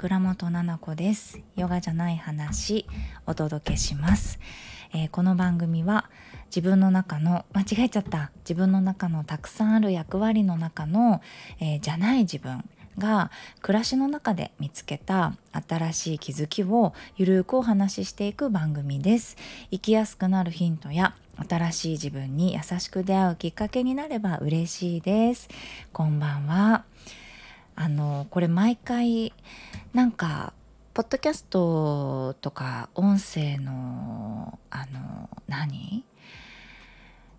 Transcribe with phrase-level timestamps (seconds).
[0.00, 1.40] 倉本々子です。
[1.56, 2.86] ヨガじゃない話
[3.26, 4.38] お届けします、
[4.94, 6.08] えー、この番組は
[6.46, 8.30] 自分の中の間違えちゃった。
[8.38, 11.20] 自分の中のたくさんある役割の中の、
[11.60, 12.64] えー、じゃない自分
[12.96, 15.34] が暮らしの中で見つけた
[15.68, 19.36] 新しい気づきをゆるくお話ししていく番組です。
[19.70, 21.14] 生きやすくなるヒントや
[21.46, 25.46] 新しい自分に優しく出会うきっかけになれば嬉しいです。
[25.92, 26.84] こんばんは。
[27.76, 29.32] あのこれ毎回
[29.92, 30.52] なんか
[30.94, 36.04] ポッドキャストとか音声のあの何？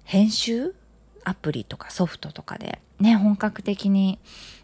[0.03, 0.75] 編集？
[1.23, 4.19] アプリとかソフトとかでね本格的に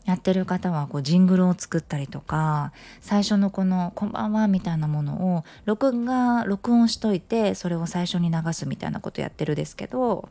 [0.06, 10.30] やってる方はこうジングルを作ったりとか最初のこの「こんばんは」みたいなものを録画録音しといてそれを最初に流すみたいなことやってるですけど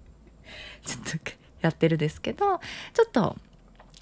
[0.86, 2.58] ちょっとやってるですけど
[2.94, 3.36] ちょっと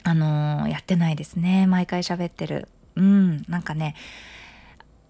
[0.05, 1.67] あのー、やってないですね。
[1.67, 2.69] 毎回喋ってる。
[2.97, 3.45] うん。
[3.49, 3.95] なんかね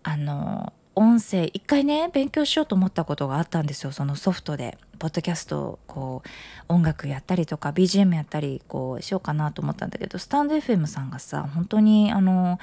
[0.02, 3.92] あのー、音声一回ね勉強しようと思ったことがあったんですよ。
[3.92, 4.78] そのソフトで。
[5.02, 12.60] ポッドキャストこう音楽やったりとか BGM やったりこうしようかなと思ったんだけどスタンド FM さんがさ本当にあの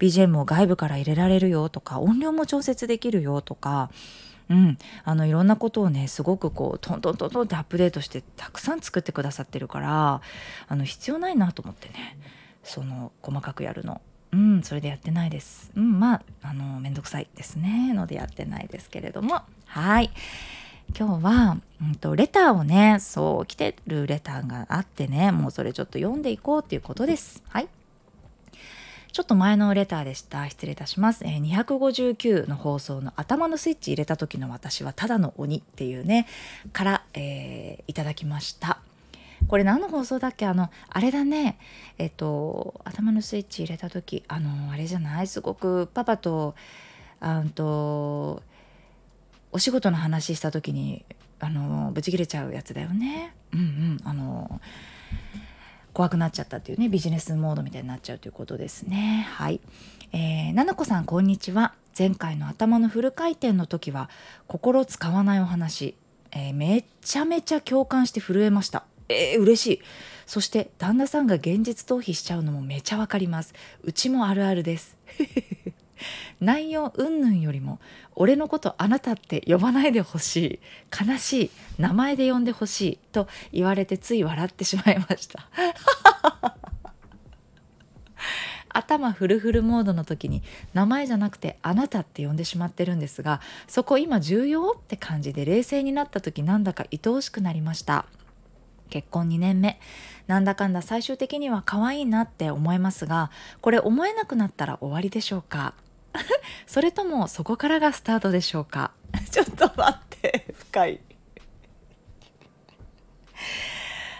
[0.00, 3.92] BGM を外部から入れられるよとか音量も調節できるよとか
[4.50, 10.20] うん、あのいろんなことをねすごくこうトントントントンってアップデートしてたくさん作ってくださってるから
[10.66, 12.18] あの必要ないなと思ってね
[12.64, 14.00] その細かくやるの。
[14.32, 15.72] うん、それでやってないです。
[15.76, 17.92] うん、まあ、あの、めんどくさいですね。
[17.92, 19.42] のでやってないですけれども。
[19.66, 20.10] はい。
[20.96, 27.42] 今日は、うんと、レターをね、そう、来てるレターがあってね、もうそれちょっと読んでいこうっていうことです。
[27.48, 27.68] はい。
[29.12, 30.48] ちょっと前のレターでした。
[30.48, 31.24] 失礼いたします。
[31.24, 36.26] えー、259の放送の頭のスイッチ入れた時の私はただの鬼っていうね、
[36.72, 38.78] から、えー、いただきました。
[39.48, 40.46] これ何の放送だっけ？
[40.46, 41.58] あの、あれだね。
[41.98, 45.26] えっ、と、頭のスイッチ入れた時、あの、あれじゃない？
[45.26, 46.54] すごくパパと、
[47.18, 48.42] あんと、
[49.50, 51.04] お仕事の話した時に、
[51.40, 53.34] あの、ブチ切れちゃうやつだよね。
[53.52, 54.00] うんうん。
[54.04, 54.60] あの、
[55.92, 59.26] 怖くなっちゃったっていうねビジネスモードみたいになっちゃうということですね。
[59.30, 59.60] はい。
[60.12, 61.74] えー、ななこさんこんにちは。
[61.96, 64.08] 前回の頭のフル回転の時は
[64.46, 65.96] 心使わないお話、
[66.32, 68.84] えー、めちゃめちゃ共感して震えました。
[69.08, 69.82] えー、嬉しい。
[70.26, 73.54] そして旦那さんが現実逃避しちゃうのもめちゃわかります。
[73.82, 74.96] うちもあるあるです。
[76.40, 77.78] 内容云々よりも
[78.14, 85.48] 俺のことあなたって呼ばないでほしい悲しい名前で呼んでほしいと言われてつい笑ってしまいました。
[88.72, 90.42] 頭フルフルモードの時に
[90.74, 98.06] 名前じゃなくてあなたって呼んでしまってるんですがそこ今重要って感じで冷静になった時なんだか愛おしくなりました。
[98.90, 99.80] 結婚2年目。
[100.26, 105.74] なんだかんだ最終的には可愛いなって思えますがこれ思えなくなったら終わりでしょうか？
[106.66, 108.92] それともそこからがスタートでしょうか？
[109.30, 111.00] ちょっと待って深い。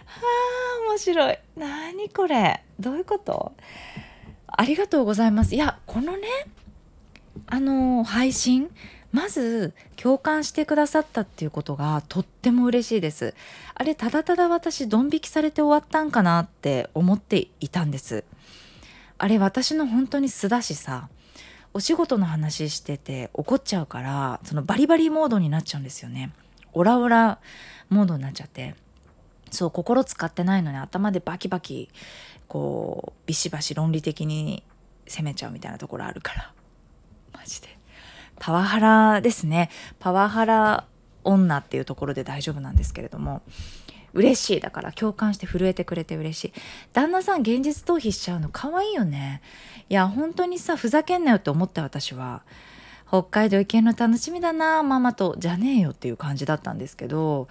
[0.07, 0.21] は
[0.87, 1.39] あ面白い。
[1.57, 2.63] 何これ？
[2.79, 3.53] どういうこと？
[4.47, 5.55] ありがとうございます。
[5.55, 6.27] いやこのね
[7.47, 8.71] あの配信
[9.13, 13.35] まず共感してくださったっていうことがとっても嬉しいです。
[13.75, 18.25] あれただただ私ドン引きされて終わったんかなって思っていたんです。
[19.19, 21.09] あれ私の本当に素だしさ
[21.73, 26.33] お仕事の話してて怒っちゃうからそのバリバリモードになっちゃうんですよね。
[26.73, 27.39] オラオラ
[27.89, 28.75] モードになっちゃって。
[29.51, 31.91] そう心使ってないのに頭でバキバキ
[32.47, 34.63] こうビシバシ論理的に
[35.07, 36.53] 攻めちゃうみたいなところあるから。
[37.33, 37.69] マジで。
[38.39, 39.71] パワハラですね。
[39.99, 40.87] パワハラ
[41.25, 43.43] 女っていうところで大丈夫なんですけれども。
[44.15, 44.61] 嬉しい。
[44.61, 46.53] だから共感して震えてくれて嬉しい。
[46.93, 49.43] 旦那さん現実逃避しちゃうの可愛いよね。
[49.89, 52.43] いや本当にさふざけんなよって思った私は。
[53.09, 57.49] 北海道行けるの楽しみだなママとじゃねえよっていう感じだったんですけど。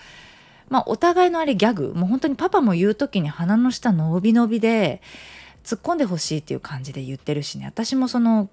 [0.70, 5.02] まあお互いのあれギャグもう本当にパパも言う時に鼻の下伸び伸びで
[5.64, 7.66] 突っ込んでほしいっていう感じで言ってるしね。
[7.66, 8.50] 私もその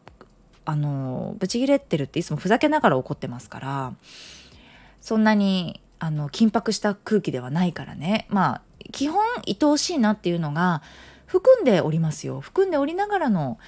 [0.65, 3.95] あのブチギレってるっていつもふざけながら怒ってますから。
[5.01, 8.27] そんなにあの緊迫した空気ではないからね。
[8.29, 8.63] まあ
[8.93, 10.83] 基本愛おしいなっていうのが
[11.27, 12.41] 含んでおりますよ。
[12.41, 13.59] 含んでおりながらの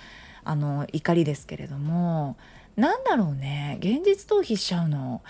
[0.44, 2.36] あの怒りですけれども。
[2.76, 3.78] なんだろうね。
[3.80, 5.22] 現実逃避しちゃうの。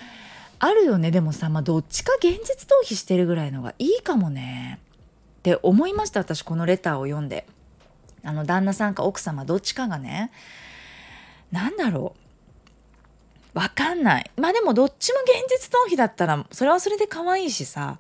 [0.59, 1.11] あるよね。
[1.11, 4.79] でもさまあどっちか現実逃避してるぐらいのがいいかもね。
[5.39, 7.47] って思いました私このレターを読んで。
[8.25, 10.31] あの旦那さんか奥様どっちかがね。
[11.51, 12.28] なんだろう。
[13.59, 14.31] わかんない。
[14.37, 17.99] まあでもどっちも現実逃避だったらそれはそれで可愛いしさ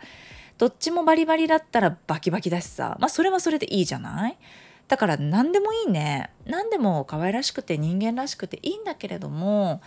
[0.56, 4.38] どっちもバリバリだったらバキバキだしさまあそれはそれでいいじゃない？
[4.86, 9.82] だから何でもいいね何でも可愛らしくて人間らしくていいんだけれども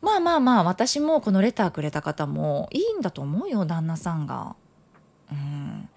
[0.00, 4.54] まあまあまあ私もこのレターくれた方もいいんだと思うよ旦那さんが。
[5.32, 5.88] うん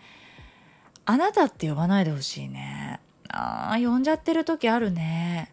[1.06, 3.00] あなたって呼ばないでほしいね。
[3.30, 5.52] あ呼んじゃってる時あるね。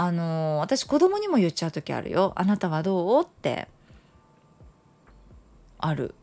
[0.00, 2.32] あの私子供にも言っちゃう時あるよ。
[2.36, 3.24] あなたはどう？
[3.24, 3.66] って。
[5.80, 6.14] ある。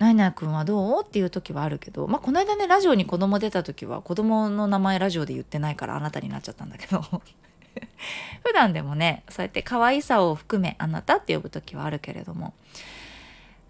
[0.00, 1.04] 何々君はどう？
[1.06, 2.08] っていう時はあるけど。
[2.08, 7.00] まあこの間ねラジオに子供出た時は子供の名前ラジオで言ってないからあなたになっちゃったんだけど。
[8.42, 12.54] 普段でもねそうやって可愛さを含めあなたって呼ぶ時はあるけれども。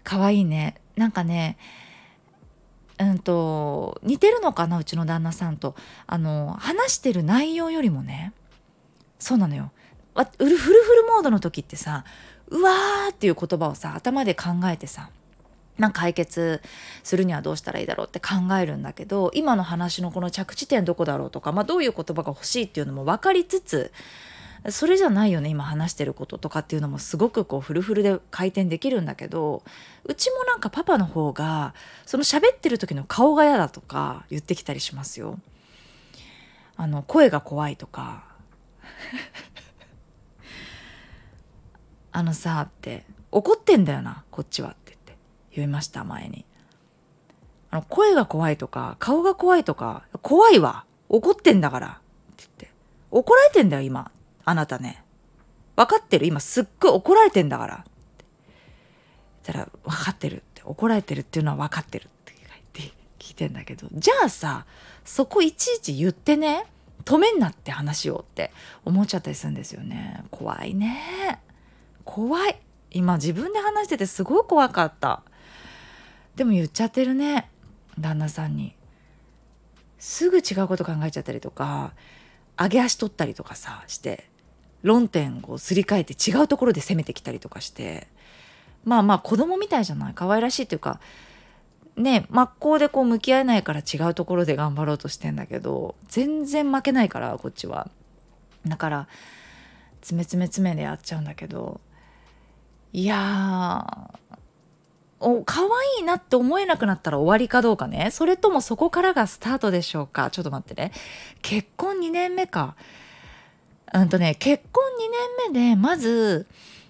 [0.03, 0.81] 可愛いね。
[0.95, 1.59] なんかね
[2.97, 5.75] うんと似てるのかなうちの旦那さんと。
[6.07, 8.33] あの話してる内容よりもね
[9.19, 9.71] そうなのよ
[10.15, 12.05] フルフルモードの時ってさ
[12.47, 15.09] うわーっていう言葉をさ頭で考えてさ
[15.77, 16.61] なんか解決
[17.03, 23.91] するにはどうしたらいいだろうって考えるんだけど今の話のこの着地点どこだろうとか、まあ、どういう言葉が欲しいっていうのも分かりつつ
[24.69, 29.63] それじゃないよね今話してることとかっていうのもすごくこうフルフルで回転できるんだけど
[30.05, 31.73] うちもなんかパパの方が
[32.05, 35.39] その喋ってる時の顔が嫌だとか言ってきたりしますよ。
[36.77, 38.23] あの声が怖いとか
[42.11, 45.17] あのさって怒ってんだよなこっちはって言って
[45.51, 46.45] 言いました前に。
[47.71, 51.91] あの声が怖いとか顔が怖いとか怖いわ怒ってんだからっ
[52.37, 52.71] て言って
[53.11, 54.11] 怒られてんだよ今
[54.45, 55.03] あなたね。
[55.75, 56.27] 分かってる？
[56.27, 57.75] 今すっごい怒られてんだから。
[57.75, 57.89] って
[59.45, 60.61] 言ったら、分かってるって。
[60.63, 62.45] 怒られてるっていうのは分かってるって言
[62.87, 64.65] って聞いてんだけど、じゃあさ、
[65.03, 66.65] そこいちいち言ってね、
[67.05, 68.51] 止めんなって話をって
[68.83, 70.23] 思っちゃったりするんですよね。
[70.31, 71.39] 怖いね。
[72.03, 72.59] 怖い。
[72.91, 75.21] 今自分で話しててすごい怖かった。
[76.35, 77.49] でも言っちゃってるね。
[77.99, 78.75] 旦那さんに。
[79.99, 81.93] すぐ違うこと考えちゃったりとか、
[82.57, 84.29] 上げ足取ったりとかさ、して、
[84.83, 88.07] 論点をすり替えて違うところで攻めてきたりとかして
[88.83, 90.13] まあまあ子供みたいじゃない？
[90.13, 90.99] 可愛らしいっていうか
[91.97, 97.89] ね真っ向でこう向き合えないから違うところで頑張ろうとしてんだけど全然負けないからこっちは。
[98.67, 99.07] だから
[100.01, 101.79] 詰め詰め詰めでやっちゃうんだけど
[102.93, 104.11] いや
[105.19, 108.09] お可愛いなって思えなくなったら終わりかどうかね。
[108.11, 110.29] それともそこからがスタートでしょうか。
[110.29, 110.91] ちょっと待ってね。
[111.41, 112.75] 結婚2年目か。
[113.93, 114.83] うんとね、結婚
[115.47, 116.47] 2年目で、まず、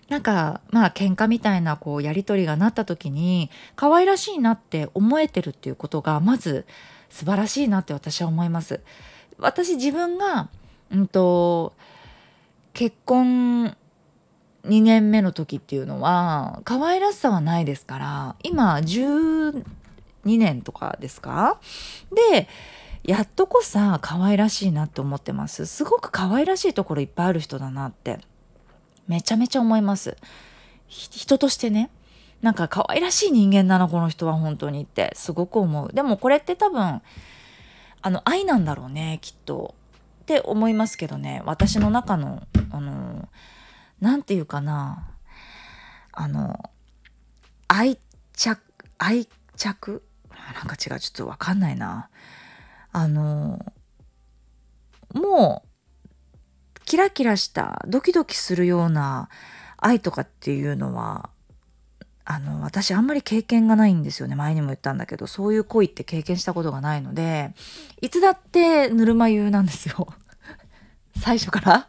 [0.10, 6.66] なんか、まあ、喧嘩みたいな、こう、やりとりがなった時に、可愛らしいなって思えてるっていうことが、まず、
[7.10, 8.82] 素晴らしいなって私は思います。
[9.40, 10.50] 私自分が、
[10.92, 11.74] うんと、
[12.74, 13.76] 結婚
[14.66, 19.64] 2年目の時っていうのは、可愛らしさはないですから、今、12
[20.26, 21.60] 年とかですか？
[22.32, 22.48] で、
[23.04, 25.66] やっとこさ可愛らしいなって思ってます。
[25.68, 28.20] すごく可愛らしいところいっぱいある人だなって。
[29.08, 30.18] めちゃめちゃ思います。
[30.88, 31.90] 人としてね
[32.42, 35.92] なんか可愛らしい人間だなこの人は本当にってすごく思う。
[35.94, 37.02] でもこれって多分
[38.02, 39.76] あの愛なんだろうねきっと。
[40.24, 42.42] って思いますけどね私の中の
[42.72, 43.30] あの
[44.02, 45.08] 何て言うかな
[46.12, 46.72] あの
[47.68, 48.00] 愛
[48.34, 48.60] 着
[48.98, 50.02] 愛着？
[50.56, 52.10] なんか違うちょっと分かんないな。
[52.92, 53.64] あの
[55.14, 55.70] もう
[56.86, 59.30] キラキラしたドキドキするような
[59.78, 61.30] 愛とかっていうのは
[62.24, 64.36] あの私あんまり経験がないんですよね。
[64.36, 67.54] 前にも言ったんだけどそういう恋って経験したことがないので
[68.02, 70.08] いつだってぬるま湯なんですよ。
[71.22, 71.88] 最初から。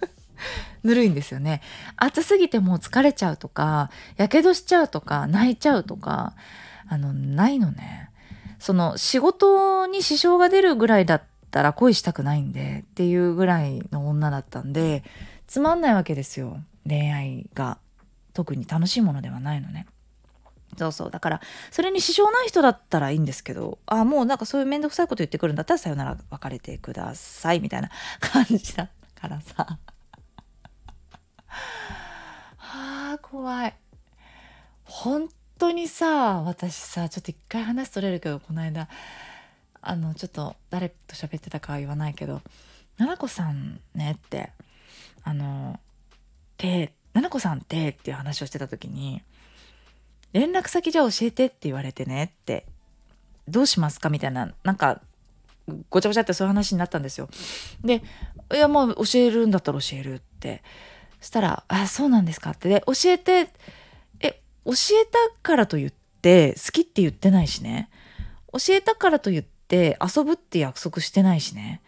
[0.84, 1.60] ぬるいんですよね。
[1.96, 6.34] 暑すぎてもう疲れちゃうとかやけどしちゃうとか泣いちゃうとか
[6.88, 8.10] あのないのね。
[8.58, 15.02] その仕事に支障が出るぐらいだったたら恋したくないんでっていうぐらいの女だったんで
[15.46, 16.58] つまんないわけですよ。
[16.86, 17.78] 恋愛が
[18.34, 19.86] 特に楽しいものではないのね。
[20.76, 21.10] そうそう。
[21.10, 21.40] だから
[21.70, 27.90] それに支障ない人だったらいいんですけどあもうなんかそういう面倒くさいこと言ってくるんだったらさよなら別れてくださいみたいな
[28.20, 29.78] 感じだったからさ。
[32.56, 33.74] はあ怖い。
[34.84, 35.28] 本
[35.58, 38.88] 当にさ私さちょっと一回話取れるけどこの間
[39.80, 42.42] あのちょっと誰と喋ってたかは言わないけど
[42.98, 44.52] 「ななこさんね」って
[45.24, 45.78] あの
[46.56, 49.22] 「てななこさんって」っていう話をしてた時に
[50.32, 52.66] 「連絡先じゃ教えて」って言われてねって
[53.48, 55.00] 「どうしますか?」みたいななんか
[55.90, 57.28] ごちゃごちゃってそういう話になったんですよ。
[57.82, 58.02] で
[58.52, 60.62] 「いやもう教えるんだったら教える」って
[61.20, 63.50] そしたら「あそうなんですか」ってで教えて
[64.20, 65.90] え教えたからと言っ
[66.22, 67.90] て好きって言ってないしね
[68.52, 71.82] 教えたからと言っって遊ぶって約束してないしね。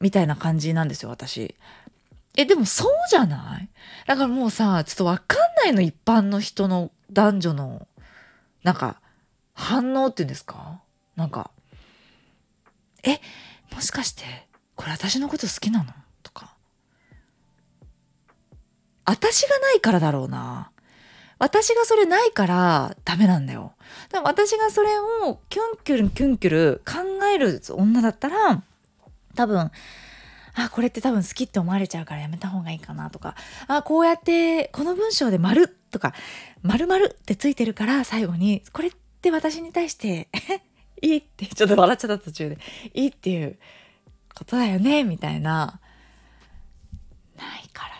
[0.00, 1.54] みたいな感じなんですよ私。
[2.36, 3.68] えでもそうじゃない？
[4.06, 7.86] だからもうさちょっとわかんないの一般の人の男女の
[8.64, 9.00] なんか
[9.54, 10.82] 反応っていうんですか？
[11.14, 11.52] なんか
[13.04, 13.20] え
[13.72, 14.24] もしかして
[14.74, 15.92] これ私のこと好きなの？
[16.24, 16.56] とか。
[19.04, 20.72] 私がないからだろうな。
[21.38, 23.74] 私がそれないからダメなんだよ。
[24.10, 28.62] だから私がそれをキュンキュルキュンキュル考える女だったら
[29.34, 29.70] 多分
[30.54, 33.34] あこれって多分好きって思われちゃうからやめた方がいいかなとか
[33.68, 36.14] あこうやってこの文章で丸とか
[36.62, 40.28] 丸々ってついてるから最後にこれって私に対して
[41.02, 42.58] いいってちょっと笑っちゃった途中で
[42.94, 43.58] いいっていう
[44.34, 45.78] ことだよねみたいな
[47.36, 47.95] ないから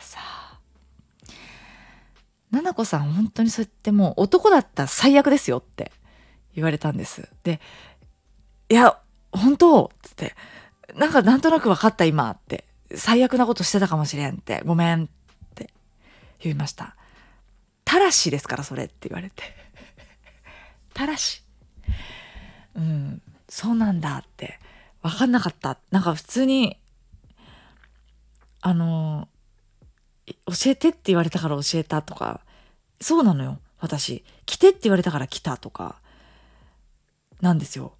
[2.53, 5.93] さななこさん本当にそうやってもう男だったら最悪ですよって
[6.55, 7.61] 言われたんですで
[8.69, 8.99] いや
[9.33, 10.35] 本当つって
[10.97, 12.65] なんかなんとなく分かった今って。
[12.95, 14.63] 最悪なことしてたかもしれんって。
[14.65, 15.09] ごめんっ
[15.55, 15.71] て
[16.41, 16.97] 言いました。
[17.85, 19.43] たらしですからそれって言われて。
[20.95, 21.43] たらし。
[22.75, 24.59] うん、そうなんだって
[25.03, 25.79] 分かんなかった。
[25.91, 26.79] なんか普通に、
[28.61, 29.29] あの、
[30.27, 32.41] 教えてって言われたから教えたとか、
[33.01, 34.25] そうなのよ、私。
[34.47, 35.97] 来てって言われたから来たとか、
[37.41, 37.93] なんですよ。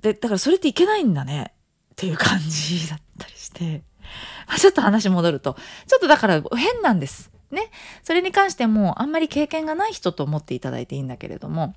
[0.00, 1.52] で、だからそれっていけないんだね。
[1.92, 3.82] っていう感じだったりして、
[4.46, 7.30] まあ、ちょっと話戻ると、ちょっとだから変なんです。
[7.50, 7.70] ね。
[8.02, 11.74] それに関してもあんまり経験がない人と思っていただいていいんだけれども、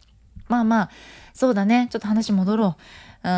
[0.47, 0.89] まあまあ、
[1.33, 1.87] そうだね。
[1.91, 2.75] ちょっと話戻ろ
[3.23, 3.27] う。
[3.27, 3.31] うん、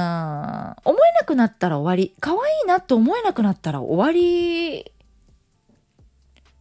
[0.85, 2.15] 思えなくなったら終わり。
[2.19, 4.91] 可愛いなと思えなくなったら終わり、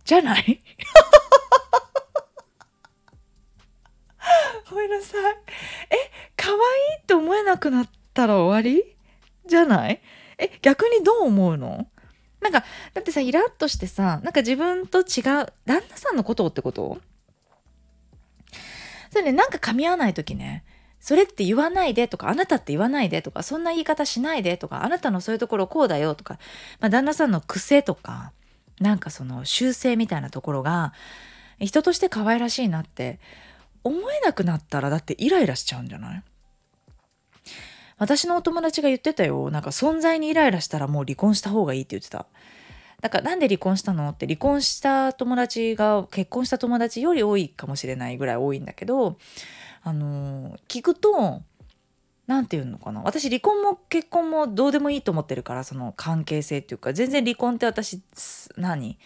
[0.05, 0.63] じゃない？
[4.71, 5.21] ごめんなさい。
[5.91, 5.97] え、
[6.37, 6.59] 可愛い
[7.03, 8.97] って思えなくなったら終わり？
[9.47, 10.01] じゃない？
[10.39, 11.87] え、逆にどう思うの？
[12.41, 16.99] なんか、だってさ、イラッとしてさ、なんか自分と違う、旦那さんのことをってこと？
[19.11, 20.65] それね、なんか噛み合わない時ね、
[20.99, 26.39] それって言わないでとか、あなたって言わないでとか、そんな言い方しないでとか、あなたのそういうところこうだよとか、
[26.81, 28.33] まあ、旦那さんの癖とか、
[28.81, 30.93] なんかその修正みたいなところが、
[31.61, 33.21] 人として可愛らしいなって
[33.85, 36.23] 思えなくなったら、だってイライラしちゃうんじゃない？
[37.99, 39.51] 私のお友達が言ってたよ。
[39.51, 42.27] なんか存在にイライラしたらもう離婚した方がいいって言ってた。
[43.01, 44.09] だからなんで離婚したの？
[44.09, 49.19] って離婚した友達が結婚した友達より多いかもしれないぐらい多いんだけど、
[49.85, 51.43] あのー、聞くと、
[52.33, 53.03] 何て言うのかな。
[53.03, 58.03] 私離婚も結婚もどうでもいいと思ってるからその関係性っていうか全然離婚って私
[58.57, 58.99] 何？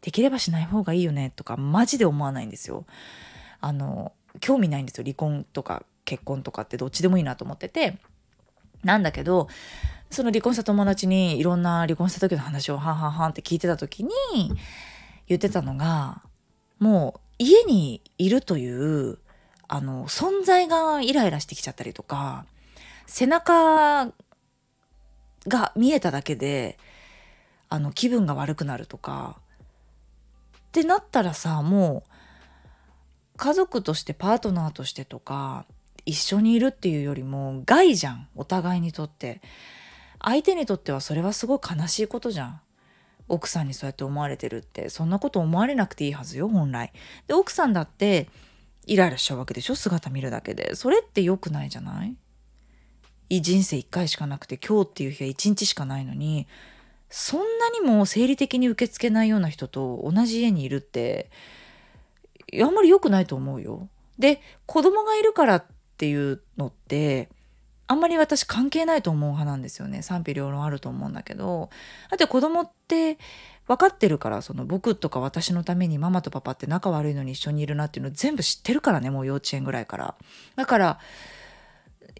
[0.00, 2.84] できればしない方がいいよねとかマジで思わないんですよ。
[3.60, 5.04] あの興味ないんですよ。
[5.04, 7.98] 離婚とか結婚とかってどっちでもいいなと思ってて。
[8.82, 9.46] なんだけど、
[10.10, 14.10] その離婚した友達にいろんな離婚した時の話をはんはんはんって聞いてた時に
[15.28, 16.22] 言ってたのが、
[16.80, 19.18] もう家にいるという、
[19.68, 22.44] あの、存在がイライラしてきちゃったりとか、
[23.12, 24.06] 背中
[25.46, 26.78] が見えただけで、
[27.68, 29.36] あの、気分が悪くなるとか、
[30.56, 32.10] ってなったらさ、もう、
[33.36, 35.66] 家族としてパートナーとしてとか
[36.06, 39.42] 一緒にいるっていうよりも害じゃんお互いにとって。
[40.20, 42.60] 相手にとってはそれはすごい悲しいことじゃん。
[43.28, 44.88] 奥さんにそうやって思われてるって。
[44.88, 46.92] そんなこと思われなくていいはずよ本来。
[47.26, 48.28] で奥さんだって
[48.86, 50.74] イライラしちゃうわけでしょ姿見るだけで。
[50.74, 52.08] それって良くないじゃない？
[52.08, 52.16] いい
[53.40, 56.46] 人生一回しかなくて今日っていう日は一日しかないのに
[57.08, 61.30] そんなにも生理的に受け付けないような人と同じ家にいるって
[62.60, 63.88] あんまり良くないと思うよ。
[64.18, 65.64] で子供がいるからっ
[65.96, 67.28] ていうのって
[67.86, 70.02] あんまり私関係ないと思う派なんですよね。
[70.02, 71.70] 賛否両論あると思うんだけど。
[72.10, 73.18] だって子供って
[73.66, 80.14] 分かってるからその僕とか私のためにママとパパって仲悪いのに一緒にいるなっていうの全部知ってるからねもう幼稚園ぐらいから。
[80.56, 80.98] だから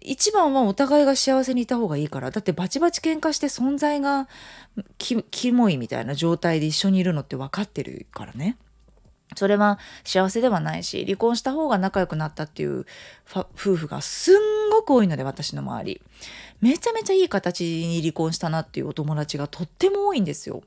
[0.01, 4.27] 一番はお互いが幸せにいた方がいいからだってバチバチ喧嘩して存在が
[4.97, 8.57] キモいみたいな状態で一緒にいるのって分かってるからね
[9.35, 12.85] それは幸せではないし、離婚した方が仲良くなったっていう
[13.33, 16.01] 夫婦がすんごく多いので、私の周り。
[16.61, 20.63] めちゃめちゃいい形に離婚したなっていうお友達がとっても多いんですよ。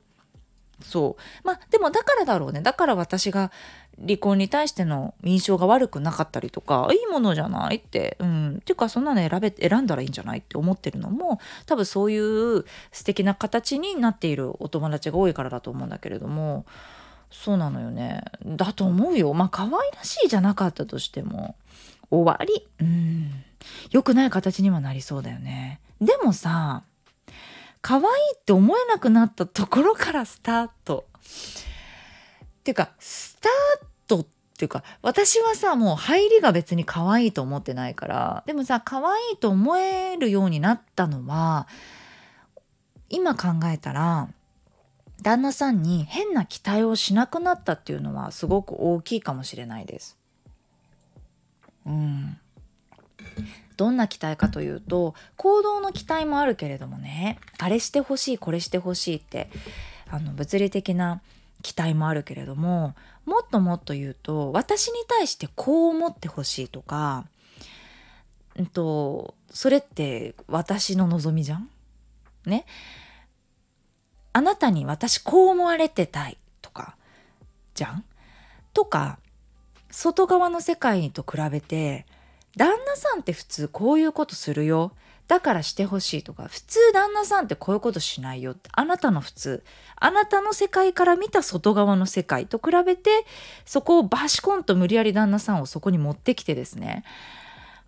[0.81, 1.47] そう。
[1.47, 2.61] まあ、でもだからだろうね。
[2.61, 3.51] だから私が
[3.99, 8.57] 離婚に対しての印象が悪くなかったりとか、いいものじゃないって、うん。
[8.57, 16.65] っていうか、そんなの選べ、選んだらいいんじゃないって思ってるのも、多分そういう素敵な形になっているお友達が多いからだと思うんだけれども、
[17.31, 18.23] そうなのよね。
[18.45, 19.33] だと思うよ。
[19.33, 21.55] まあ可愛らしいじゃなかったとしても
[22.09, 23.43] 終わりうん
[23.91, 26.83] 良くない形にはなりそうだよねでもさ
[27.81, 28.05] 可愛い
[28.35, 34.25] って思えなくなったところからスタートっていうかスタートっ
[34.57, 41.67] ていうか私はさもう入りが別に可愛いと思ってないからでもさ可愛いと思えるようになったのは
[43.09, 44.29] 今考えたら
[45.21, 50.17] 旦那さんに変な期待をしなくなったっていうのはすごく大きいかもしれないです。
[51.85, 52.37] うん。
[53.77, 59.49] どんな期待かというと行動の期待もあるけれどもねあれしてほしいこれしてほしいって
[60.09, 61.21] あの物理的な
[61.61, 67.25] 期待もあるけれどももっともっと言うと私に対してこう思ってほしいとか、
[68.55, 71.69] うんと、それって私の望みじゃん？
[72.45, 72.65] ね？
[74.33, 76.95] あなたに私こう思われてたいとか
[77.73, 78.05] じゃん？
[78.73, 79.19] とか
[79.89, 82.05] 外側の世界と比べて
[82.57, 84.91] 旦那さんって普通こういうことするよ
[85.27, 89.63] だからしてほしいとか普通旦那さんってこういうことしないよってあなたの普通
[89.97, 93.25] あなたの世界から見た外側の世界と比べて
[93.65, 97.03] そこをバシコンと無理やり旦那さんをそこに持ってきてですね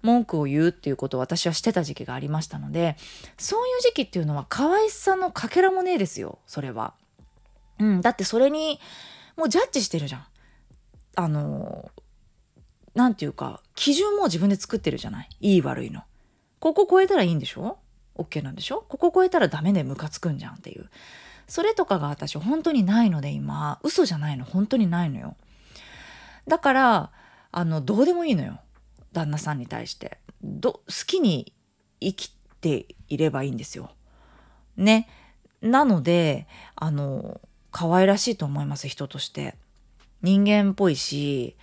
[0.01, 2.97] 文句を言うっていうことを私はしてた時期がありましたので
[3.37, 6.93] そういう時期っていうのは可愛さのかけらもねえですよそれは。
[7.79, 8.79] うん、だってそれに
[9.37, 10.25] もうジャッジしてるじゃん。
[11.15, 11.89] あの
[12.99, 15.29] 何て言うか基準も自分で作ってるじゃない？
[15.39, 16.03] いい悪いの。
[16.59, 17.77] ここ超えたらいいんでしょ
[18.17, 18.83] ?OK なんでしょ？
[18.89, 20.89] ここ超えたらダメでムカつくんじゃんっていう。
[21.47, 25.37] それとかが私本当にないので今嘘じゃないの本当にないのよ。
[26.45, 27.11] だから
[27.53, 28.59] あのどうでもいいのよ。
[29.13, 31.53] 旦那さんに対してど好きに
[32.01, 33.91] 生きていればいいんですよ。
[34.75, 35.07] ね。
[35.61, 37.39] なのであの
[37.71, 39.55] 可愛らしいと思います人として。
[40.21, 41.55] 人間っぽいし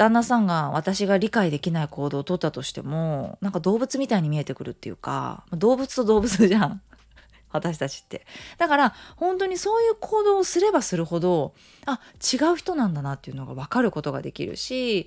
[0.00, 6.80] 旦那さんが私が理解できない行動をとったとしてもなんか動物みたいに見えてくるっていうか動物と動物じゃん
[7.52, 8.24] 私たちって。
[8.56, 11.52] だから本当にそういう行動をすればするほど
[11.84, 12.00] あ
[12.32, 15.06] 違う人なんだなっていうのが分かることができるし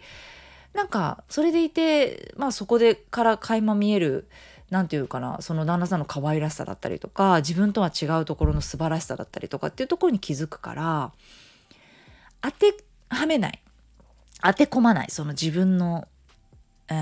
[0.76, 4.28] なんかそれでいてまあそこでから垣間見える
[4.70, 11.12] 何て言うかなその旦那さんの可愛らしさだったりとか自分とは違うところの素晴らしさだったりとかっていうところに気づくから
[12.42, 12.78] 当て
[13.10, 13.60] はめない
[14.44, 16.08] 当て込まないその自分の、
[16.90, 16.98] うん、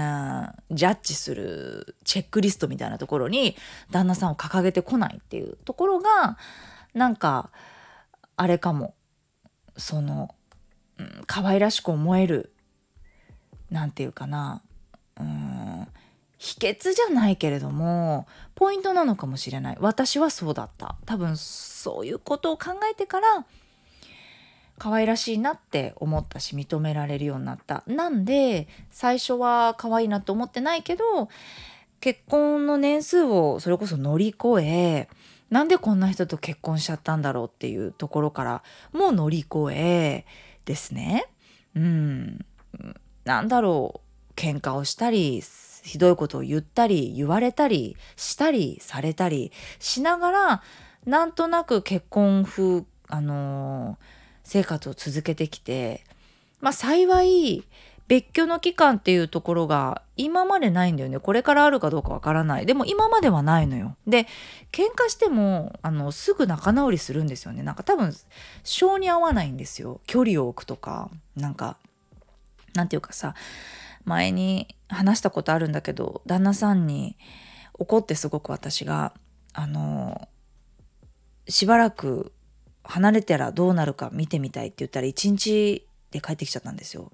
[0.71, 3.56] ジャッジするチェックリストみたいなところに
[3.89, 6.38] 旦那さんを掲げてこないっていうところが
[6.93, 7.49] なんか
[8.38, 8.93] あれかも。
[9.77, 10.34] その、
[10.97, 12.54] うん、可愛らしく思える
[13.69, 14.62] 何て言うかな。
[15.19, 15.88] うん
[16.38, 18.25] 秘訣じゃないけれども
[18.56, 19.77] ポイントなのかもしれない。
[19.80, 20.95] 私はそうだった。
[21.06, 23.45] 多分そういうことを考えてから
[24.82, 27.84] 可愛らしいなって思ったし認められるようになった。
[27.86, 31.30] なんで最初は可愛いなと思ってないけど
[32.00, 35.08] 結婚の年数をそれこそ乗り越え
[35.52, 40.26] なんでこんな人と結婚しちゃったんだろうっていうところからもう乗り越え
[40.65, 41.28] ですね。
[41.76, 42.44] うん。
[43.24, 44.34] なんだろう。
[44.36, 45.44] 喧嘩をしたり
[45.84, 50.63] ひどいことを言ったり言われたりしたりされたりしながら
[51.06, 54.21] なんとなく結婚風あのー、
[54.52, 56.04] 生活を続けてきて
[56.60, 57.64] まあ幸い
[58.10, 61.20] 別居の期間っていうところが今までないんだよね。
[61.20, 62.66] これからあるかどうかわからない。
[62.66, 63.96] でも今まではないのよ。
[64.06, 64.28] で
[64.74, 67.64] 喧嘩してもあのすぐ仲直りするんですよね。
[67.64, 68.14] なんか多分
[68.66, 70.02] 性に合わないんですよ。
[70.08, 71.10] 距離を置くとか。
[71.38, 71.78] なんか
[72.74, 73.36] 何て言うかさ
[74.04, 77.16] 前に話したことあるんだけど旦那さんに
[77.76, 79.14] 怒ってすごく私が
[79.54, 80.28] あの
[81.48, 82.34] しばらく
[82.84, 87.12] 離れたらどうなるか見てみたいって言ったら一日で帰ってきちゃったんですよ。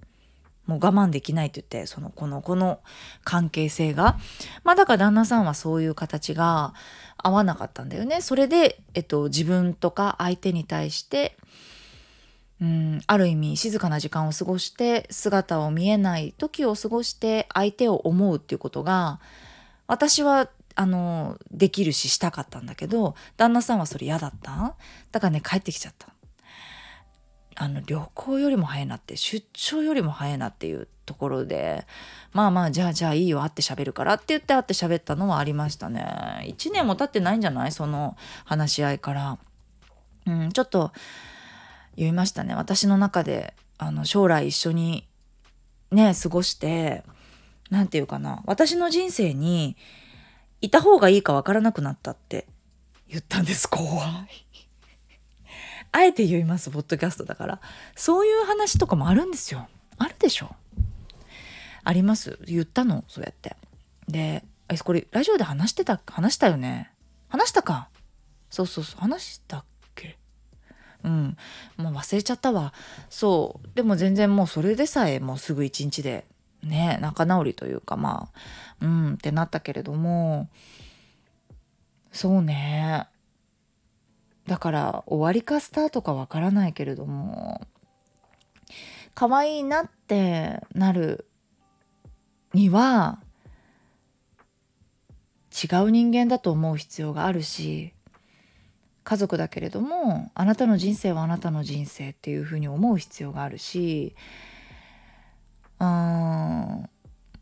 [0.65, 2.81] もう我慢できないって言ってそのこのこの
[3.23, 4.17] 関係性が
[4.65, 6.73] まあだから旦那さんはそういう形が
[7.17, 8.21] 合わなかったんだよね。
[8.21, 11.37] それで、えっと、自分とか相手に対して
[12.61, 19.19] うんある意味静かな時間を過ごして姿を見えない時を過ごして相手を思うっていうことが
[19.87, 24.75] 私はあのできるししたかったんだけど旦那さんはそれ嫌だった？
[25.11, 26.07] だからね帰ってきちゃった。
[27.55, 31.87] あの旅行よりも早いなって出張よりも早いなっていうところで
[32.31, 36.05] まあまあじゃあじゃあいいよ会って喋るからって言って会って喋ったのはありましたね。
[36.55, 37.71] 1年も経ってないんじゃない？
[37.71, 39.39] その話し合いから。
[40.27, 40.91] うんちょっと
[41.95, 42.53] 言いましたね。
[42.53, 45.07] 私の中であの将来一緒に
[45.91, 47.03] ね過ごして
[47.71, 48.43] 何て言うかな。
[48.45, 49.75] 私の人生に
[50.61, 52.47] いた方がいいかわからなくなったって。
[53.07, 54.45] 言ったんです怖い
[55.93, 57.61] あえて言いますポッドキャストだから。
[57.95, 59.67] そういう話とかもあるんですよ。
[59.97, 60.55] あるでしょ。
[61.83, 62.37] あります。
[62.45, 63.55] 言ったのそうやって。
[64.07, 66.91] でえこれラジオで話してた話したよね。
[67.29, 67.89] 話したか。
[68.49, 68.99] そうそうそう。
[68.99, 69.65] 話したっ
[69.95, 70.17] け。
[71.03, 71.37] うん。
[71.77, 72.73] もう忘れちゃったわ。
[73.09, 73.69] そう。
[73.75, 76.25] でも全然もうそれでさえもうすぐ一日で
[76.63, 78.29] ね仲直りというかま
[78.81, 80.49] あうんってなったけれども
[82.11, 83.07] そうね。
[84.47, 87.67] だから終わりかスタートかわからないけれども
[89.13, 91.25] 可愛いなってなる
[92.53, 93.19] には
[95.51, 97.93] 違う人間だと思う必要があるし
[99.03, 104.15] 家族だけれどもあなたの人生はあなたの人生っていうふうに思う必要があるし
[105.79, 106.89] うん。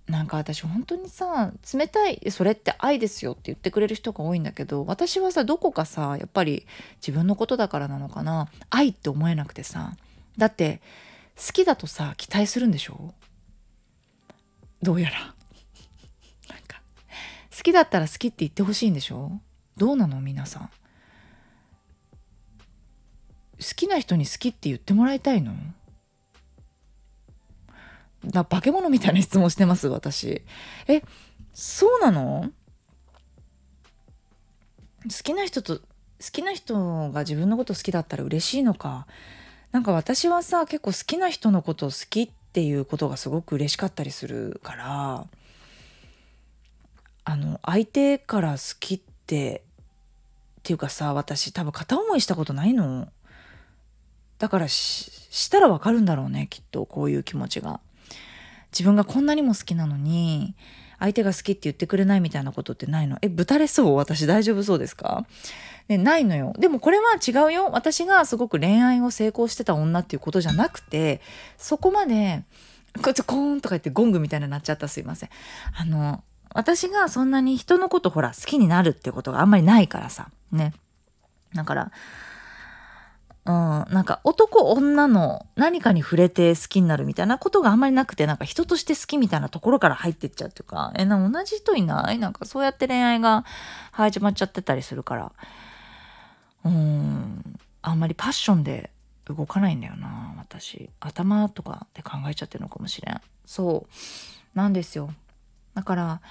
[0.07, 6.67] なんか私本当にさ冷たいそれって愛ですよって言ってくれる人が多いんだけど私はさどこかさやっぱり
[6.97, 8.49] 自分のことだからなのかな。
[8.69, 9.93] 愛って思えなくてさ。
[10.37, 10.81] だって
[11.35, 13.13] 好きだとさ期待するんでしょ？
[14.81, 15.15] どうやら。
[15.19, 15.33] なん
[16.67, 16.81] か
[17.55, 19.31] 好きだったら好きって言ってほしいんでしょ？
[19.75, 20.21] どうなの？
[20.21, 20.69] 皆さん。
[23.57, 25.53] 好きな人に好きって言ってもらいたいの？
[28.27, 30.41] だ化け物みたいな質問してます私。
[30.87, 31.01] え
[31.53, 32.51] そうなの？
[35.03, 35.83] 好きな人と好
[36.31, 39.07] きな人が自分のこと好きだったら嬉しいのか。
[39.71, 45.27] なんか私はさ結構好きな人のことを好きっていうことがすごく嬉しかったりするから。
[47.27, 49.63] あの相手から好きって
[50.59, 53.07] っていうかさ私多分片思いしたことないの。
[54.37, 57.79] だからしたらわかるんだろうねきっとこういう気持ちが。
[58.77, 60.53] 自分がこんなにも好きなのに
[60.99, 63.17] 相手が好きって言ってくれないみたいなことってないの？
[63.21, 63.95] えぶたれそう？
[63.95, 65.25] 私大丈夫そうですか？
[65.87, 66.53] ね、ないのよ。
[66.57, 67.69] でもこれは違うよ。
[67.71, 71.21] 私がすごく恋愛を成功してた女っていうことじゃなくて
[71.57, 72.43] そこまで
[73.01, 74.87] こちコーンとか言ってゴングみたいになっちゃった。
[74.87, 75.29] すいません。
[75.77, 80.29] あの私がそんなに人のことほら好きになるってことがあんまりないからさ。
[80.51, 80.73] ね。
[81.53, 81.91] だから
[83.47, 90.91] うん、なんか男女の何かに触れて好きになるみたいなことがあんまりなくてなんか人として好きみたいなところから入ってっちゃうっていうか。
[90.95, 92.17] えな同じ人いない？
[92.17, 93.45] なんかそうやって恋愛が
[93.91, 95.31] 始まっちゃってたりするから。
[96.63, 97.59] うん。
[97.83, 98.89] あんまりパッションで
[99.25, 100.89] 動かないんだよな私。
[100.99, 103.21] 頭とかで考えちゃってるのかもしれん。
[103.45, 104.57] そう。
[104.57, 105.11] なんですよ。
[105.75, 106.21] だから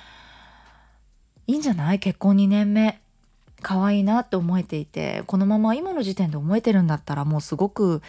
[1.46, 2.00] いいんじゃない？
[2.00, 3.00] 結婚2年目。
[3.64, 8.02] 可愛いなって思えていてこのまま今の時点で思えてるんだったらもうすごく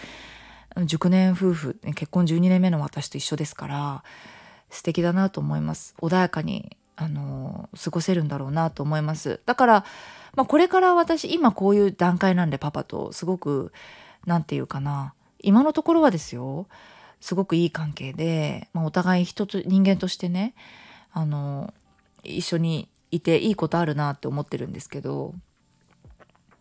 [0.84, 4.04] 熟年夫婦結婚12年目の私と一緒ですから
[4.70, 5.96] 素敵だなと思います。
[6.02, 9.40] 穏やかにあの過ごせるんだろうなと思います。
[9.46, 9.86] だから、
[10.36, 13.72] まあ、これから私今こういう段階なんでパパとすごく
[14.26, 16.68] 何て言うかな今のところはですよ
[17.22, 20.54] すごくいい関係で、まあ、お互い人と人間としてね
[21.14, 21.74] あの
[22.24, 25.34] 一緒にいていいことあるなって思ってるんですけど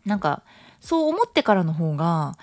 [0.05, 0.43] なんか
[0.81, 2.37] そう思ってからの方が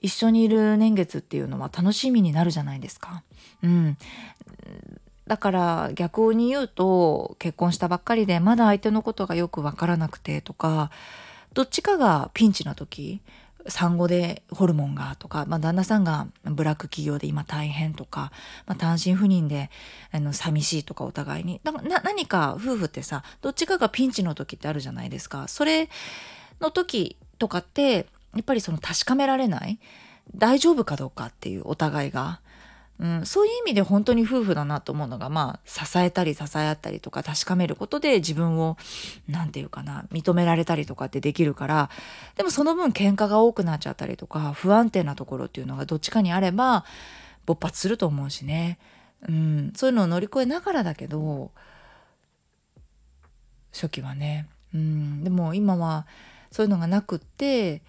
[0.00, 3.22] 一緒にいる年月っていうのは楽しみになるじゃないですか。
[3.62, 3.96] うん、
[5.26, 10.90] だから逆に言うと結婚したばっかりでまだ相手のことがよく分からなくてとか
[11.54, 13.20] どっちかがピンチの時
[13.68, 18.32] 産後でホルモンがとか、まあ、旦那さんがブラック企業で今大変とか、
[18.66, 19.70] まあ、単身赴任で
[20.10, 21.60] あの寂しいとかお互いに。
[21.62, 25.48] だから何か夫婦ってさどっちかがピンチの時ってあるじゃないですか。
[25.48, 25.88] それ
[26.60, 29.78] の時とかってやっぱりその確かめられない
[30.34, 32.40] 大丈夫かどうかっていうお互いが
[32.98, 38.76] うん、そういう意味で本当に夫婦だなと思うのが、まあ、支えたり支え合ったりとか確かめることで自分を、
[39.28, 41.90] なんていうかな、認められたりとかってできるから、
[42.36, 46.84] でもその分喧嘩が多くなっちゃったりとか、不安定なところっていうのがどっちかにあれば、
[47.44, 48.78] 勃発すると思うしね。
[49.28, 51.50] うん、そういうのを乗り越えながらだけど、
[53.72, 54.48] 初期はね。
[54.74, 56.06] うん、でも今は
[56.50, 57.82] そういうのがなくって、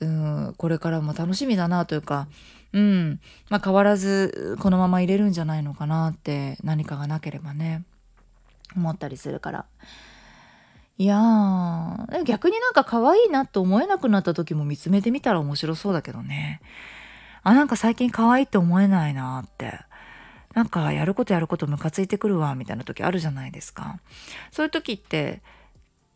[0.00, 2.28] うん、これからも楽しみだなというか、
[2.76, 3.20] うん。
[3.48, 7.84] まあ変わらずこのまま入れるんじゃないのかなって何かがなければね、
[8.76, 9.64] 思ったりするから。
[10.98, 16.60] いやー、逆になんか可愛いなと思えなくなった時も見つめてみたら面白そうだけどね。
[17.42, 19.80] あ、なんか最近可愛いって思えないなって。
[20.54, 24.00] なんかやることやることムカついてくるわみたいな時あるじゃないですか。
[24.50, 25.42] そういう時って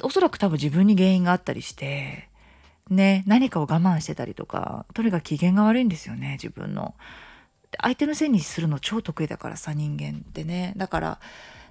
[0.02, 2.29] おそらく多分自分に原因があったりして
[2.90, 6.94] ね、何かを我慢してたりとか、とにかく機嫌が悪いんですよね、自分の。
[7.80, 10.74] 相手のせいにするの超得意だからさ、人間ってね。
[10.76, 11.20] だから、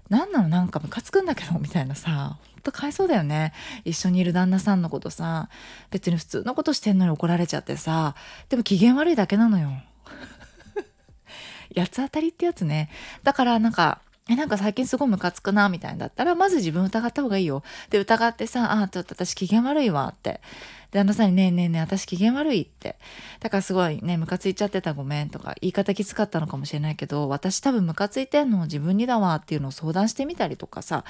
[0.10, 3.54] 何なのなんかムカつくんだけど、みたいなさ、ほんとかわいそうだよね。
[3.84, 5.50] 一緒にいる旦那さんのことさ、
[5.92, 8.16] 別に普通のことしてんのに怒られちゃってさ、
[8.48, 9.72] でも機嫌悪いだけなのよ。
[11.76, 12.90] 八つ当たりってやつね。
[13.24, 17.64] だからなんか、え、なんか最近すごいムカつくな、みたいなだったら、まず自分疑った方がいいよ。
[17.90, 20.40] で、疑ってさ、あ、ちょっと私機嫌悪いわって。
[20.92, 22.98] で、あのさんにねえねえねえ、私機嫌悪いって。
[23.40, 31.06] だからすごいね、ムカついちゃってたごめんとか、言い方きつかったのかもしれないけど、私多分ムカついてんの自分にだわっていうのを相談してみたりとかさ、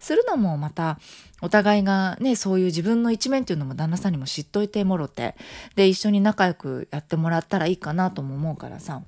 [0.00, 0.98] するのもまた、
[1.42, 5.36] お互いがね、そういう自分の一面っていうのも旦那さんにも知っといてもろて、
[5.76, 9.02] で、一緒に仲良くやってもらったらいいかなとも思うからさ、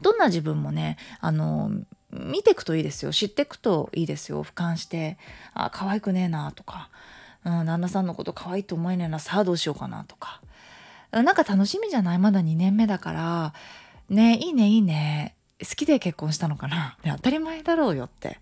[0.00, 1.70] どんな自分もね、あの、
[2.10, 3.12] 見ていくといいですよ。
[3.12, 4.44] 知っていくといいですよ。
[4.44, 5.18] 俯瞰して、
[5.54, 6.90] あ、可愛くねえなとか、
[7.44, 10.40] うん、旦那さんのこと可愛いと思えねえな、さあどうしようかなとか。
[11.12, 12.18] なんか楽しみじゃない？
[12.18, 13.54] まだ2年目だから、
[14.08, 15.34] ねいいねいいね。
[15.60, 18.38] 好きで結婚したのかな、ね、当たり前だろうよって。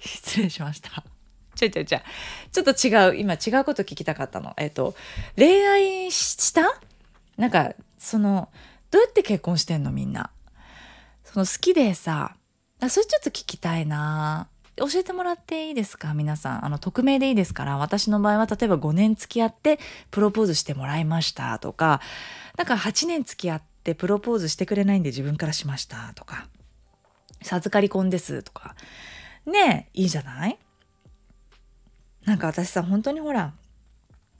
[0.00, 1.04] 失礼しました。
[1.54, 2.02] ちょいちょいちょい。
[2.50, 4.54] ちょっと違う、今違うこと聞きたかったの。
[4.56, 4.94] えっ、と、
[5.36, 6.62] 恋愛した？
[7.36, 8.48] なんか、その、
[8.90, 10.30] どうやって結婚してんのみんな？
[11.24, 12.34] その好きでさ、
[12.84, 14.48] あそれちょっと聞きたいな。
[14.76, 16.14] 教えてもらっていいですか？
[16.14, 16.64] 皆さん。
[16.64, 19.78] あの、匿名でいいですから、私の場合は例えば5年付き合って
[20.10, 21.58] プロポーズしてもらいました。
[21.60, 22.00] とか、
[22.58, 26.12] なんか8年付き合ってプロポーズしてくれないんで自分からしました。
[26.14, 26.48] とか、
[27.40, 28.42] 授かり婚です。
[28.42, 28.74] とか。
[29.46, 30.58] ねえ、いいじゃない？
[32.24, 33.54] なんか私さ、本当にほら、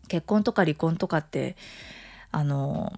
[0.08, 1.56] 結婚とか離婚とかって、
[2.32, 2.92] あの、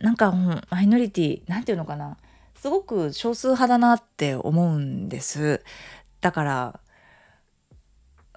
[0.00, 0.32] なんか
[0.70, 2.16] マイノリティ、なんていうのかな？
[2.60, 5.64] すごく少数派だなって思うんです。
[6.20, 6.80] だから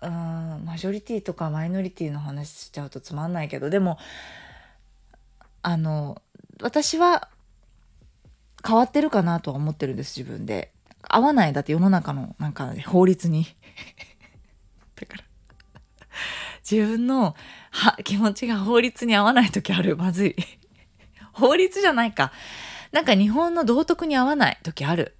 [0.02, 3.98] うんマジョリティとかマイノリティの話しちゃうとつまんないけどでも
[5.62, 6.22] あの
[6.62, 7.28] 私は
[8.66, 10.72] 変わってるかなとは思ってるんです自分で。
[11.06, 13.46] 合わないだって世の中のなんか法律に。
[14.96, 15.24] だから
[16.62, 17.36] 自分の
[17.72, 19.98] は気持ちが法律に合わない時ある。
[19.98, 20.36] まずい。
[21.34, 22.32] 法律じゃないか。
[22.94, 25.16] なんか日本の道徳に合わない時ある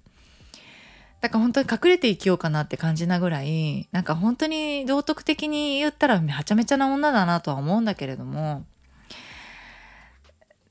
[1.20, 8.66] だから本当に隠れて生きようかなって感じなぐらい、なんか本当に道徳的に言ったらはちゃめちゃな女だなとは思うんだけれども、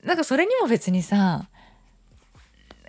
[0.04, 1.48] なんかそれにも別にさ、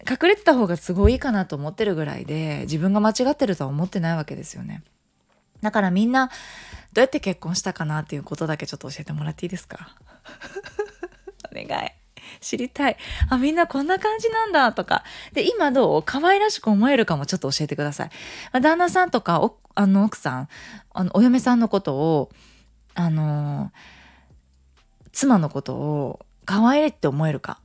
[0.07, 4.83] 隠れてた方がすごいいいかなと思ってるぐらいで、自分が間違ってるとは思ってないわけですよね。
[5.62, 6.29] だからみんな、
[6.92, 9.96] どうやって結婚したかなっていうことだけちょっと教えてもらっていいですか？
[11.50, 12.04] お願い。
[12.45, 12.97] 知りたい。
[13.31, 15.03] あ、みんなこんな感じなんだとか。
[15.33, 16.03] で、今どう？
[16.03, 18.11] 可愛らしく思えるかもちょっと教えてください。
[18.53, 20.49] ま、旦那さんとか、お、あの、奥さん、
[20.93, 22.31] あの、お嫁さんのことを、
[22.95, 23.73] あの、
[25.13, 27.61] 妻のことを可愛いって思えるか。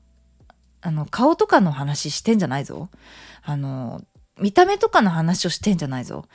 [0.82, 2.90] あの、顔とかの話してんじゃないぞ。
[3.44, 4.02] あの、
[4.40, 6.26] 見た目とかの話をしてんじゃないぞ。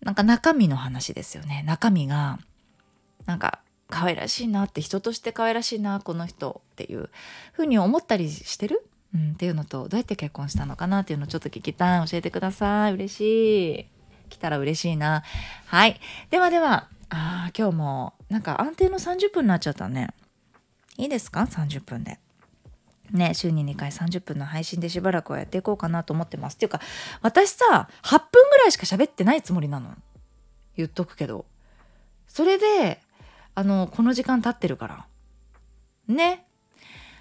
[0.00, 1.62] なんか中身の話ですよね。
[1.64, 2.40] 中身が、
[3.26, 3.60] なんか
[3.92, 7.10] 可愛らしいなって人として可愛らしいなこの人っていう
[7.52, 12.08] ふうに思ったりしてる、うん、っていうのとどうやって結婚したのかなっていうのをちょっと聞きたい。
[12.08, 12.94] 教えてください。
[12.94, 13.86] 嬉しい。
[14.30, 15.22] 来たら嬉しいな。
[15.66, 16.00] はい。
[16.30, 20.08] ではではあ今日もなんか安定の30分になっちゃったね。
[20.96, 22.18] いいですか？30分で。
[23.10, 26.54] ね、週に2回30分の配信でしばらくはやっていこうかなと思ってます。
[26.54, 26.80] っていうか、
[27.20, 29.90] 私さ、8分ぐらいしか喋ってないつもりなの。
[30.78, 31.44] 言っとくけど。
[32.26, 33.02] それで、
[33.54, 35.06] あの、この時間経ってるから。
[36.08, 36.46] ね。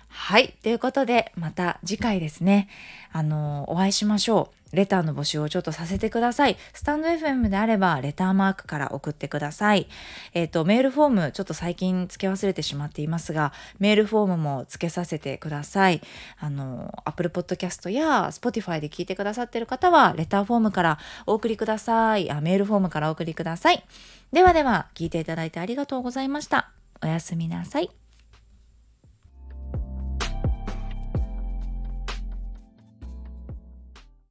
[0.08, 0.56] はい。
[0.62, 2.68] ということで、また次回ですね。
[3.12, 4.61] あの、お会いしましょう。
[4.74, 6.58] レターの募集をちょっとさせてください。
[6.74, 9.88] スタンド FM であれば、レターマークから送ってください。
[10.34, 16.02] えっ、ー、と、メールフォーム、ちょっと最近付け忘れてしまっていますが、メールフォームも付けさせてください。
[16.40, 22.30] あの、Apple Podcast や Spotify で聞いてくださってる方は、レターフォームからお送りください。
[22.32, 23.84] あ、メールフォームからお送りください。
[24.32, 26.72] ではでは、聞いていただいてありがとうございました。
[27.04, 28.01] おやすみなさい。